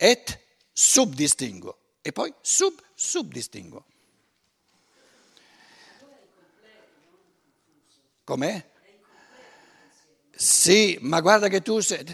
et 0.02 0.40
subdistinguo 0.72 1.78
e 2.02 2.10
poi 2.10 2.34
sub 2.40 2.74
subdistinguo. 2.92 3.84
Com'è? 8.24 8.70
Sì, 10.34 10.98
ma 11.02 11.20
guarda 11.20 11.46
che 11.46 11.62
tu 11.62 11.78
sei... 11.78 12.04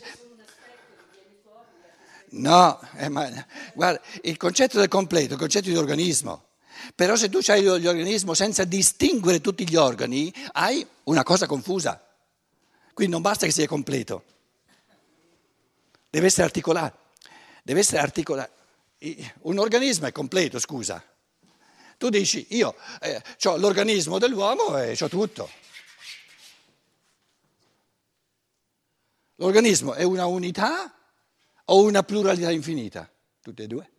No, 2.30 2.78
eh, 2.96 3.08
ma, 3.08 3.46
guarda, 3.72 4.02
il 4.22 4.36
concetto 4.36 4.78
del 4.78 4.88
completo, 4.88 5.32
il 5.34 5.38
concetto 5.38 5.70
di 5.70 5.76
organismo. 5.76 6.48
Però 6.94 7.16
se 7.16 7.30
tu 7.30 7.40
hai 7.46 7.62
l'organismo 7.62 8.34
senza 8.34 8.64
distinguere 8.64 9.40
tutti 9.40 9.66
gli 9.66 9.76
organi, 9.76 10.32
hai 10.52 10.86
una 11.04 11.22
cosa 11.22 11.46
confusa. 11.46 12.04
Quindi 12.92 13.14
non 13.14 13.22
basta 13.22 13.46
che 13.46 13.52
sia 13.52 13.66
completo, 13.66 14.24
deve 16.10 16.26
essere 16.26 16.44
articolato 16.44 16.97
deve 17.68 17.80
essere 17.80 18.00
articolato. 18.00 18.50
Un 19.42 19.58
organismo 19.58 20.06
è 20.06 20.12
completo, 20.12 20.58
scusa. 20.58 21.04
Tu 21.98 22.08
dici, 22.08 22.46
io 22.56 22.74
eh, 23.02 23.22
ho 23.44 23.56
l'organismo 23.58 24.18
dell'uomo 24.18 24.78
e 24.78 24.96
ho 24.98 25.08
tutto. 25.08 25.50
L'organismo 29.34 29.92
è 29.92 30.02
una 30.02 30.24
unità 30.24 30.94
o 31.66 31.82
una 31.82 32.02
pluralità 32.02 32.50
infinita? 32.50 33.06
Tutte 33.42 33.62
e 33.64 33.66
due. 33.66 33.90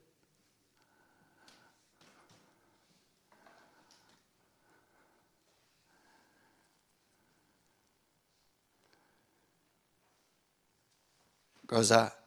Cosa 11.67 12.18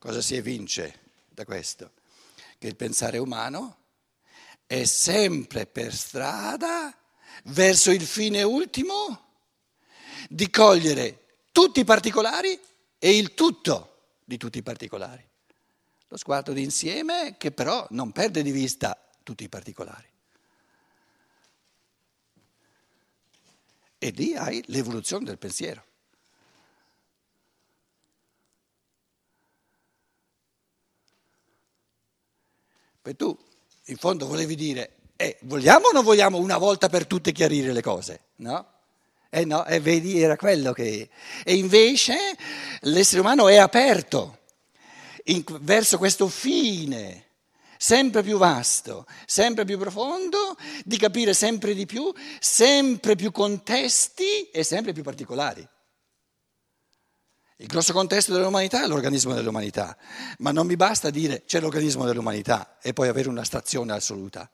Cosa 0.00 0.22
si 0.22 0.34
evince 0.34 0.98
da 1.28 1.44
questo? 1.44 1.92
Che 2.56 2.66
il 2.66 2.74
pensare 2.74 3.18
umano 3.18 3.76
è 4.64 4.84
sempre 4.84 5.66
per 5.66 5.94
strada 5.94 6.96
verso 7.44 7.90
il 7.90 8.00
fine 8.00 8.42
ultimo 8.42 9.34
di 10.26 10.48
cogliere 10.48 11.42
tutti 11.52 11.80
i 11.80 11.84
particolari 11.84 12.58
e 12.98 13.14
il 13.14 13.34
tutto 13.34 14.14
di 14.24 14.38
tutti 14.38 14.56
i 14.56 14.62
particolari. 14.62 15.22
Lo 16.08 16.16
sguardo 16.16 16.54
d'insieme 16.54 17.36
che 17.36 17.52
però 17.52 17.86
non 17.90 18.10
perde 18.10 18.42
di 18.42 18.52
vista 18.52 18.98
tutti 19.22 19.44
i 19.44 19.50
particolari. 19.50 20.08
E 23.98 24.10
lì 24.12 24.34
hai 24.34 24.64
l'evoluzione 24.68 25.26
del 25.26 25.36
pensiero. 25.36 25.88
Poi 33.02 33.16
tu, 33.16 33.36
in 33.86 33.96
fondo, 33.96 34.26
volevi 34.26 34.54
dire, 34.54 34.96
eh, 35.16 35.38
vogliamo 35.42 35.88
o 35.88 35.92
non 35.92 36.04
vogliamo 36.04 36.38
una 36.38 36.58
volta 36.58 36.88
per 36.88 37.06
tutte 37.06 37.32
chiarire 37.32 37.72
le 37.72 37.82
cose? 37.82 38.20
No? 38.36 38.66
Eh 39.30 39.44
no, 39.44 39.64
eh, 39.66 39.80
vedi, 39.80 40.20
era 40.20 40.36
quello 40.36 40.72
che... 40.72 41.08
E 41.44 41.54
invece 41.54 42.16
l'essere 42.80 43.20
umano 43.20 43.48
è 43.48 43.56
aperto 43.56 44.38
in, 45.24 45.44
verso 45.60 45.98
questo 45.98 46.28
fine 46.28 47.26
sempre 47.76 48.22
più 48.22 48.36
vasto, 48.36 49.06
sempre 49.24 49.64
più 49.64 49.78
profondo, 49.78 50.56
di 50.84 50.98
capire 50.98 51.32
sempre 51.32 51.72
di 51.72 51.86
più, 51.86 52.12
sempre 52.38 53.16
più 53.16 53.30
contesti 53.30 54.50
e 54.50 54.62
sempre 54.62 54.92
più 54.92 55.02
particolari. 55.02 55.66
Il 57.60 57.66
grosso 57.66 57.92
contesto 57.92 58.32
dell'umanità 58.32 58.82
è 58.82 58.86
l'organismo 58.86 59.34
dell'umanità, 59.34 59.94
ma 60.38 60.50
non 60.50 60.66
mi 60.66 60.76
basta 60.76 61.10
dire 61.10 61.42
c'è 61.44 61.60
l'organismo 61.60 62.06
dell'umanità 62.06 62.78
e 62.80 62.94
poi 62.94 63.08
avere 63.08 63.28
una 63.28 63.44
stazione 63.44 63.92
assoluta. 63.92 64.48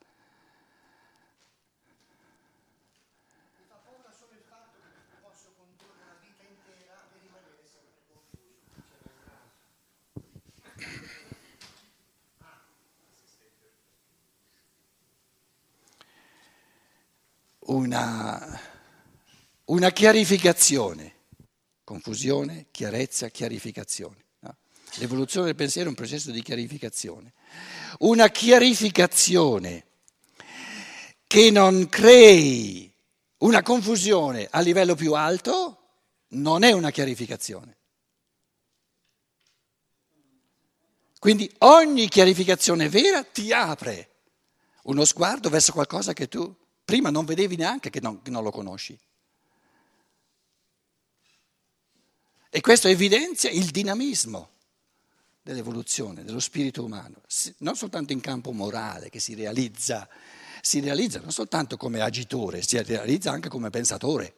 Una, 17.69 18.59
una 19.65 19.91
chiarificazione 19.91 21.16
confusione, 21.87 22.65
chiarezza, 22.69 23.29
chiarificazione. 23.29 24.25
L'evoluzione 24.95 25.45
del 25.45 25.55
pensiero 25.55 25.87
è 25.87 25.89
un 25.89 25.95
processo 25.95 26.31
di 26.31 26.41
chiarificazione. 26.41 27.31
Una 27.99 28.27
chiarificazione 28.27 29.85
che 31.27 31.49
non 31.49 31.87
crei 31.87 32.93
una 33.37 33.61
confusione 33.61 34.49
a 34.51 34.59
livello 34.59 34.95
più 34.95 35.13
alto 35.13 35.77
non 36.29 36.63
è 36.63 36.73
una 36.73 36.91
chiarificazione. 36.91 37.77
Quindi 41.19 41.49
ogni 41.59 42.09
chiarificazione 42.09 42.89
vera 42.89 43.23
ti 43.23 43.53
apre 43.53 44.09
uno 44.83 45.05
sguardo 45.05 45.49
verso 45.49 45.71
qualcosa 45.71 46.11
che 46.11 46.27
tu 46.27 46.53
prima 46.83 47.11
non 47.11 47.23
vedevi 47.23 47.55
neanche 47.55 47.89
che 47.89 48.01
non, 48.01 48.21
che 48.21 48.29
non 48.29 48.43
lo 48.43 48.51
conosci. 48.51 48.99
E 52.49 52.61
questo 52.61 52.87
evidenzia 52.87 53.49
il 53.49 53.65
dinamismo 53.71 54.51
dell'evoluzione, 55.41 56.23
dello 56.23 56.39
spirito 56.39 56.83
umano, 56.83 57.21
non 57.59 57.75
soltanto 57.75 58.13
in 58.13 58.19
campo 58.19 58.51
morale 58.51 59.09
che 59.09 59.19
si 59.19 59.33
realizza, 59.33 60.07
si 60.61 60.79
realizza 60.79 61.19
non 61.19 61.31
soltanto 61.31 61.77
come 61.77 62.01
agitore, 62.01 62.61
si 62.61 62.81
realizza 62.81 63.31
anche 63.31 63.49
come 63.49 63.69
pensatore. 63.69 64.35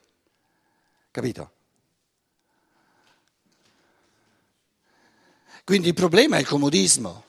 Capito? 1.11 1.51
Quindi 5.63 5.89
il 5.89 5.93
problema 5.93 6.37
è 6.37 6.39
il 6.39 6.47
comodismo. 6.47 7.25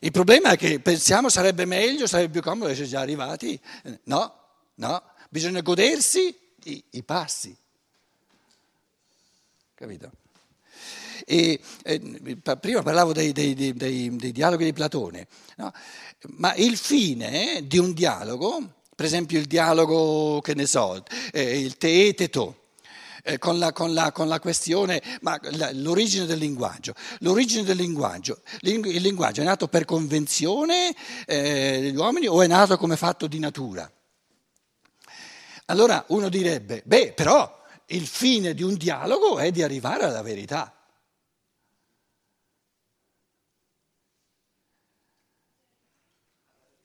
Il 0.00 0.10
problema 0.10 0.50
è 0.50 0.56
che 0.58 0.78
pensiamo 0.80 1.30
sarebbe 1.30 1.64
meglio, 1.64 2.06
sarebbe 2.06 2.32
più 2.32 2.42
comodo 2.42 2.70
essere 2.70 2.86
già 2.86 3.00
arrivati. 3.00 3.58
No, 4.04 4.40
no, 4.74 5.02
bisogna 5.30 5.62
godersi 5.62 6.38
i, 6.64 6.84
i 6.90 7.02
passi. 7.02 7.56
Capito? 9.76 10.10
E, 11.26 11.60
eh, 11.82 12.00
prima 12.58 12.80
parlavo 12.80 13.12
dei, 13.12 13.32
dei, 13.32 13.52
dei, 13.52 13.74
dei, 14.16 14.32
dialoghi 14.32 14.64
di 14.64 14.72
Platone, 14.72 15.26
no? 15.56 15.70
ma 16.38 16.54
il 16.54 16.78
fine 16.78 17.60
di 17.66 17.76
un 17.76 17.92
dialogo, 17.92 18.76
per 18.94 19.04
esempio 19.04 19.38
il 19.38 19.44
dialogo, 19.44 20.40
che 20.40 20.54
ne 20.54 20.64
so, 20.64 21.04
eh, 21.30 21.60
il 21.60 21.76
teeteto, 21.76 22.68
eh, 23.22 23.36
con, 23.36 23.58
la, 23.58 23.74
con, 23.74 23.92
la, 23.92 24.12
con, 24.12 24.28
la, 24.28 24.40
questione, 24.40 25.02
ma 25.20 25.38
la, 25.42 25.70
l'origine 25.74 26.24
del 26.24 26.38
linguaggio. 26.38 26.94
L'origine 27.18 27.62
del 27.62 27.76
linguaggio, 27.76 28.40
il 28.62 29.02
linguaggio 29.02 29.42
è 29.42 29.44
nato 29.44 29.68
per 29.68 29.84
convenzione 29.84 30.94
eh, 31.26 31.80
degli 31.82 31.96
uomini 31.96 32.28
o 32.28 32.40
è 32.40 32.46
nato 32.46 32.78
come 32.78 32.96
fatto 32.96 33.26
di 33.26 33.38
natura? 33.38 33.90
Allora 35.66 36.02
uno 36.08 36.30
direbbe, 36.30 36.80
beh, 36.82 37.12
però 37.12 37.64
il 37.86 38.06
fine 38.06 38.54
di 38.54 38.62
un 38.62 38.74
dialogo 38.74 39.38
è 39.38 39.50
di 39.50 39.62
arrivare 39.62 40.04
alla 40.04 40.22
verità. 40.22 40.72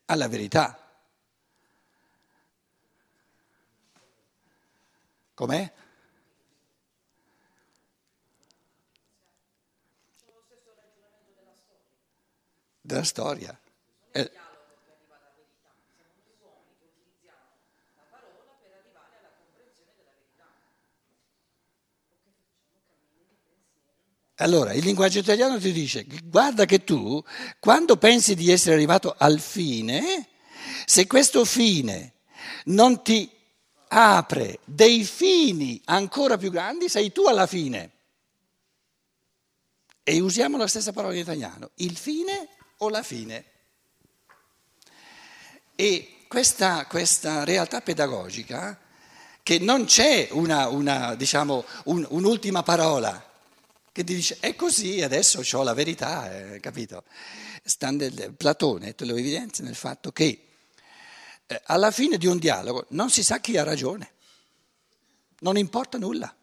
Alla 0.05 0.27
verità. 0.27 0.77
Com'è? 5.33 5.73
della 12.91 13.03
storia. 13.03 13.57
Eh. 14.11 14.31
Allora, 24.41 24.73
il 24.73 24.83
linguaggio 24.83 25.19
italiano 25.19 25.59
ti 25.59 25.71
dice, 25.71 26.05
guarda 26.23 26.65
che 26.65 26.83
tu, 26.83 27.23
quando 27.59 27.97
pensi 27.97 28.33
di 28.33 28.51
essere 28.51 28.73
arrivato 28.73 29.13
al 29.15 29.39
fine, 29.39 30.27
se 30.85 31.05
questo 31.05 31.45
fine 31.45 32.13
non 32.65 33.03
ti 33.03 33.29
apre 33.89 34.59
dei 34.65 35.03
fini 35.03 35.79
ancora 35.85 36.37
più 36.37 36.49
grandi, 36.49 36.89
sei 36.89 37.11
tu 37.11 37.25
alla 37.25 37.45
fine. 37.45 37.91
E 40.03 40.19
usiamo 40.19 40.57
la 40.57 40.67
stessa 40.67 40.91
parola 40.91 41.13
in 41.13 41.19
italiano, 41.19 41.69
il 41.75 41.95
fine 41.95 42.47
o 42.77 42.89
la 42.89 43.03
fine. 43.03 43.45
E 45.75 46.25
questa, 46.27 46.87
questa 46.87 47.43
realtà 47.43 47.81
pedagogica, 47.81 48.79
che 49.43 49.59
non 49.59 49.85
c'è 49.85 50.29
una, 50.31 50.67
una, 50.67 51.13
diciamo, 51.13 51.63
un, 51.85 52.05
un'ultima 52.09 52.63
parola, 52.63 53.30
che 53.91 54.03
ti 54.03 54.15
dice 54.15 54.37
è 54.39 54.55
così, 54.55 55.01
adesso 55.01 55.41
ho 55.57 55.63
la 55.63 55.73
verità, 55.73 56.53
eh, 56.53 56.59
capito? 56.59 57.03
Stand, 57.63 58.33
Platone 58.33 58.95
te 58.95 59.05
lo 59.05 59.15
evidenzia 59.15 59.63
nel 59.63 59.75
fatto 59.75 60.11
che 60.11 60.47
eh, 61.45 61.61
alla 61.65 61.91
fine 61.91 62.17
di 62.17 62.25
un 62.25 62.37
dialogo 62.37 62.85
non 62.89 63.09
si 63.09 63.23
sa 63.23 63.39
chi 63.39 63.57
ha 63.57 63.63
ragione, 63.63 64.13
non 65.39 65.57
importa 65.57 65.97
nulla. 65.97 66.33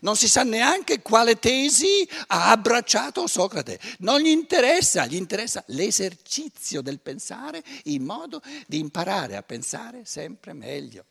Non 0.00 0.16
si 0.16 0.28
sa 0.28 0.42
neanche 0.44 1.02
quale 1.02 1.38
tesi 1.38 2.08
ha 2.28 2.50
abbracciato 2.50 3.26
Socrate, 3.26 3.78
non 3.98 4.18
gli 4.18 4.28
interessa, 4.28 5.04
gli 5.04 5.14
interessa 5.14 5.62
l'esercizio 5.66 6.80
del 6.80 7.00
pensare 7.00 7.62
in 7.84 8.02
modo 8.02 8.40
di 8.66 8.78
imparare 8.78 9.36
a 9.36 9.42
pensare 9.42 10.06
sempre 10.06 10.54
meglio. 10.54 11.04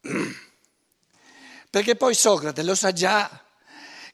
Perché 1.70 1.94
poi 1.94 2.14
Socrate 2.14 2.64
lo 2.64 2.74
sa 2.74 2.92
già 2.92 3.44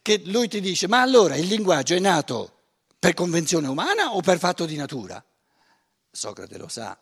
che 0.07 0.23
lui 0.27 0.47
ti 0.47 0.61
dice, 0.61 0.87
ma 0.87 1.01
allora 1.01 1.35
il 1.35 1.49
linguaggio 1.49 1.97
è 1.97 1.99
nato 1.99 2.53
per 2.97 3.13
convenzione 3.13 3.67
umana 3.67 4.15
o 4.15 4.21
per 4.21 4.39
fatto 4.39 4.65
di 4.65 4.77
natura? 4.77 5.21
Socrate 6.09 6.57
lo 6.59 6.69
sa, 6.69 6.97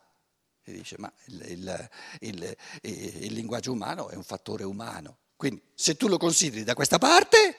e 0.64 0.72
dice, 0.72 0.96
ma 0.96 1.12
il, 1.26 1.44
il, 1.50 1.88
il, 2.20 2.56
il 2.80 3.32
linguaggio 3.34 3.72
umano 3.72 4.08
è 4.08 4.14
un 4.14 4.22
fattore 4.22 4.64
umano. 4.64 5.18
Quindi 5.36 5.60
se 5.74 5.98
tu 5.98 6.08
lo 6.08 6.16
consideri 6.16 6.64
da 6.64 6.72
questa 6.72 6.96
parte 6.96 7.56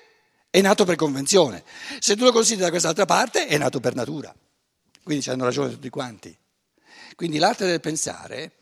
è 0.50 0.60
nato 0.62 0.84
per 0.84 0.96
convenzione, 0.96 1.64
se 2.00 2.16
tu 2.16 2.24
lo 2.24 2.32
consideri 2.32 2.64
da 2.64 2.72
quest'altra 2.72 3.06
parte 3.06 3.46
è 3.46 3.56
nato 3.60 3.80
per 3.80 3.94
natura. 3.94 4.36
Quindi 5.04 5.30
hanno 5.30 5.44
ragione 5.44 5.70
tutti 5.70 5.90
quanti. 5.90 6.36
Quindi 7.16 7.38
l'arte 7.38 7.68
del 7.68 7.82
pensare, 7.82 8.54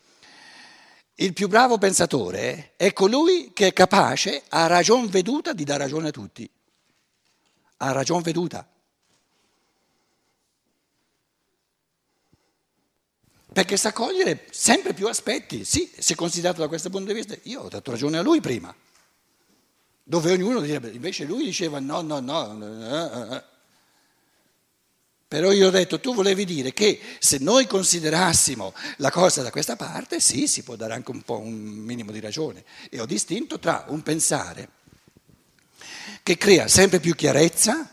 il 1.14 1.32
più 1.32 1.48
bravo 1.48 1.78
pensatore 1.78 2.74
è 2.76 2.92
colui 2.92 3.52
che 3.54 3.68
è 3.68 3.72
capace 3.72 4.42
a 4.50 4.66
ragion 4.66 5.06
veduta 5.06 5.54
di 5.54 5.64
dare 5.64 5.84
ragione 5.84 6.08
a 6.08 6.10
tutti. 6.10 6.46
A 7.78 7.92
ragion 7.92 8.22
veduta. 8.22 8.68
Perché 13.52 13.76
sa 13.76 13.92
cogliere 13.92 14.46
sempre 14.50 14.94
più 14.94 15.06
aspetti. 15.06 15.64
Sì, 15.64 15.92
se 15.96 16.14
considerato 16.14 16.60
da 16.60 16.68
questo 16.68 16.90
punto 16.90 17.06
di 17.06 17.14
vista, 17.14 17.36
io 17.42 17.62
ho 17.62 17.68
dato 17.68 17.90
ragione 17.90 18.18
a 18.18 18.22
lui 18.22 18.40
prima 18.40 18.74
dove 20.06 20.32
ognuno 20.32 20.60
direbbe, 20.60 20.90
invece 20.90 21.24
lui 21.24 21.44
diceva 21.44 21.80
no, 21.80 22.02
no, 22.02 22.20
no. 22.20 22.58
Eh, 22.62 23.32
eh, 23.32 23.36
eh. 23.36 23.42
Però 25.26 25.50
io 25.50 25.68
ho 25.68 25.70
detto, 25.70 25.98
tu 25.98 26.14
volevi 26.14 26.44
dire 26.44 26.72
che 26.72 27.00
se 27.18 27.38
noi 27.38 27.66
considerassimo 27.66 28.72
la 28.98 29.10
cosa 29.10 29.42
da 29.42 29.50
questa 29.50 29.74
parte, 29.74 30.20
sì, 30.20 30.46
si 30.46 30.62
può 30.62 30.76
dare 30.76 30.92
anche 30.92 31.10
un 31.10 31.22
po' 31.22 31.38
un 31.38 31.54
minimo 31.54 32.12
di 32.12 32.20
ragione. 32.20 32.64
E 32.90 33.00
ho 33.00 33.06
distinto 33.06 33.58
tra 33.58 33.86
un 33.88 34.02
pensare 34.02 34.68
che 36.24 36.38
crea 36.38 36.68
sempre 36.68 37.00
più 37.00 37.14
chiarezza, 37.14 37.86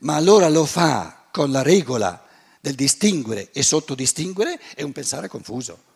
ma 0.00 0.16
allora 0.16 0.50
lo 0.50 0.66
fa 0.66 1.28
con 1.32 1.50
la 1.50 1.62
regola 1.62 2.22
del 2.60 2.74
distinguere 2.74 3.50
e 3.52 3.62
sottodistinguere, 3.62 4.60
e 4.76 4.84
un 4.84 4.92
pensare 4.92 5.28
confuso. 5.28 5.86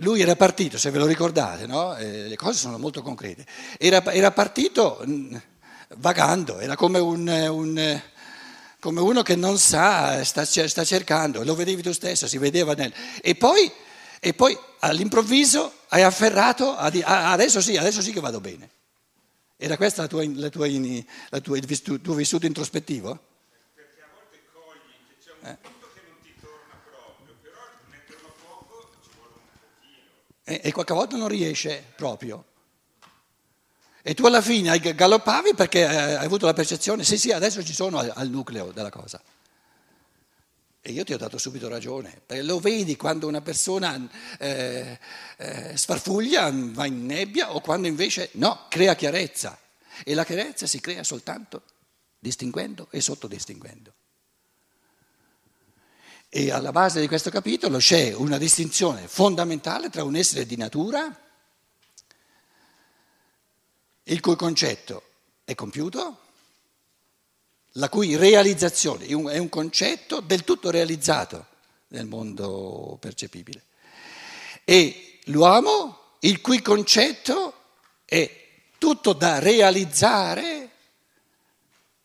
Lui 0.00 0.20
era 0.20 0.36
partito, 0.36 0.76
se 0.76 0.90
ve 0.90 0.98
lo 0.98 1.06
ricordate, 1.06 1.66
no? 1.66 1.96
eh, 1.96 2.28
le 2.28 2.36
cose 2.36 2.58
sono 2.58 2.76
molto 2.76 3.00
concrete, 3.00 3.46
era, 3.78 4.04
era 4.12 4.30
partito 4.30 5.00
mh, 5.02 5.10
mm, 5.10 5.36
vagando, 5.96 6.58
era 6.58 6.76
come, 6.76 6.98
un, 6.98 7.26
un, 7.26 8.02
come, 8.78 9.00
uno 9.00 9.22
che 9.22 9.36
non 9.36 9.56
sa, 9.56 10.22
sta, 10.22 10.44
sta, 10.44 10.84
cercando, 10.84 11.42
lo 11.44 11.54
vedevi 11.54 11.80
tu 11.80 11.92
stesso, 11.92 12.28
si 12.28 12.36
vedeva 12.36 12.74
nel... 12.74 12.92
E 13.22 13.34
poi, 13.36 13.72
e 14.20 14.34
poi 14.34 14.56
all'improvviso 14.80 15.72
hai 15.88 16.02
afferrato, 16.02 16.76
a 16.76 16.90
adesso 17.32 17.62
sì, 17.62 17.78
adesso 17.78 18.02
sì 18.02 18.12
che 18.12 18.20
vado 18.20 18.40
bene. 18.40 18.76
Era 19.60 19.76
questo 19.76 20.02
il 20.02 22.00
tuo 22.00 22.14
vissuto 22.14 22.46
introspettivo? 22.46 23.18
Perché 23.74 24.02
a 24.02 24.06
volte 24.14 24.38
cogli 24.52 24.78
che 25.08 25.16
c'è 25.20 25.32
un... 25.42 25.48
Eh. 25.48 25.76
e, 30.54 30.60
e 30.62 30.72
qualche 30.72 30.94
volta 30.94 31.16
non 31.16 31.26
riesce 31.26 31.84
proprio. 31.96 32.44
E 34.00 34.14
tu 34.14 34.24
alla 34.26 34.40
fine 34.40 34.78
galoppavi 34.78 35.54
perché 35.54 35.84
hai 35.84 36.24
avuto 36.24 36.46
la 36.46 36.54
percezione, 36.54 37.02
sì 37.02 37.18
sì, 37.18 37.32
adesso 37.32 37.62
ci 37.64 37.74
sono 37.74 37.98
al, 37.98 38.12
al 38.14 38.30
nucleo 38.30 38.70
della 38.70 38.90
cosa. 38.90 39.20
E 40.88 40.92
io 40.92 41.04
ti 41.04 41.12
ho 41.12 41.18
dato 41.18 41.36
subito 41.36 41.68
ragione, 41.68 42.22
perché 42.24 42.42
lo 42.42 42.60
vedi 42.60 42.96
quando 42.96 43.26
una 43.26 43.42
persona 43.42 44.08
eh, 44.38 44.98
eh, 45.36 45.76
sfarfuglia, 45.76 46.50
va 46.50 46.86
in 46.86 47.04
nebbia 47.04 47.54
o 47.54 47.60
quando 47.60 47.86
invece 47.86 48.30
no, 48.34 48.64
crea 48.70 48.94
chiarezza. 48.94 49.60
E 50.02 50.14
la 50.14 50.24
chiarezza 50.24 50.66
si 50.66 50.80
crea 50.80 51.04
soltanto 51.04 51.62
distinguendo 52.18 52.88
e 52.90 53.02
sottodistinguendo. 53.02 53.92
E 56.30 56.50
alla 56.50 56.72
base 56.72 57.02
di 57.02 57.06
questo 57.06 57.28
capitolo 57.28 57.76
c'è 57.76 58.14
una 58.14 58.38
distinzione 58.38 59.08
fondamentale 59.08 59.90
tra 59.90 60.04
un 60.04 60.16
essere 60.16 60.46
di 60.46 60.56
natura, 60.56 61.14
il 64.04 64.20
cui 64.20 64.36
concetto 64.36 65.02
è 65.44 65.54
compiuto, 65.54 66.27
la 67.72 67.88
cui 67.88 68.16
realizzazione 68.16 69.06
è 69.06 69.12
un, 69.12 69.48
concetto 69.48 70.20
del 70.20 70.44
tutto 70.44 70.70
realizzato 70.70 71.46
nel 71.88 72.06
mondo 72.06 72.96
percepibile. 73.00 73.64
E 74.64 75.18
l'uomo, 75.24 76.16
il 76.20 76.40
cui 76.40 76.60
concetto 76.60 77.54
è 78.04 78.46
tutto 78.78 79.12
da 79.12 79.38
realizzare 79.38 80.70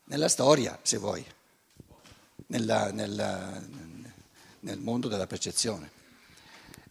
nella 0.05 0.29
storia, 0.29 0.77
se 0.81 0.97
vuoi, 0.97 1.25
nella, 2.47 2.91
nella, 2.91 3.61
nel 4.59 4.79
mondo 4.79 5.07
della 5.07 5.27
percezione. 5.27 5.91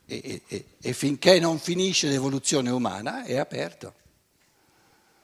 E, 0.06 0.42
e, 0.46 0.64
e 0.80 0.92
finché 0.92 1.38
non 1.38 1.58
finisce 1.58 2.08
l'evoluzione 2.08 2.70
umana 2.70 3.24
è 3.24 3.36
aperto. 3.36 4.00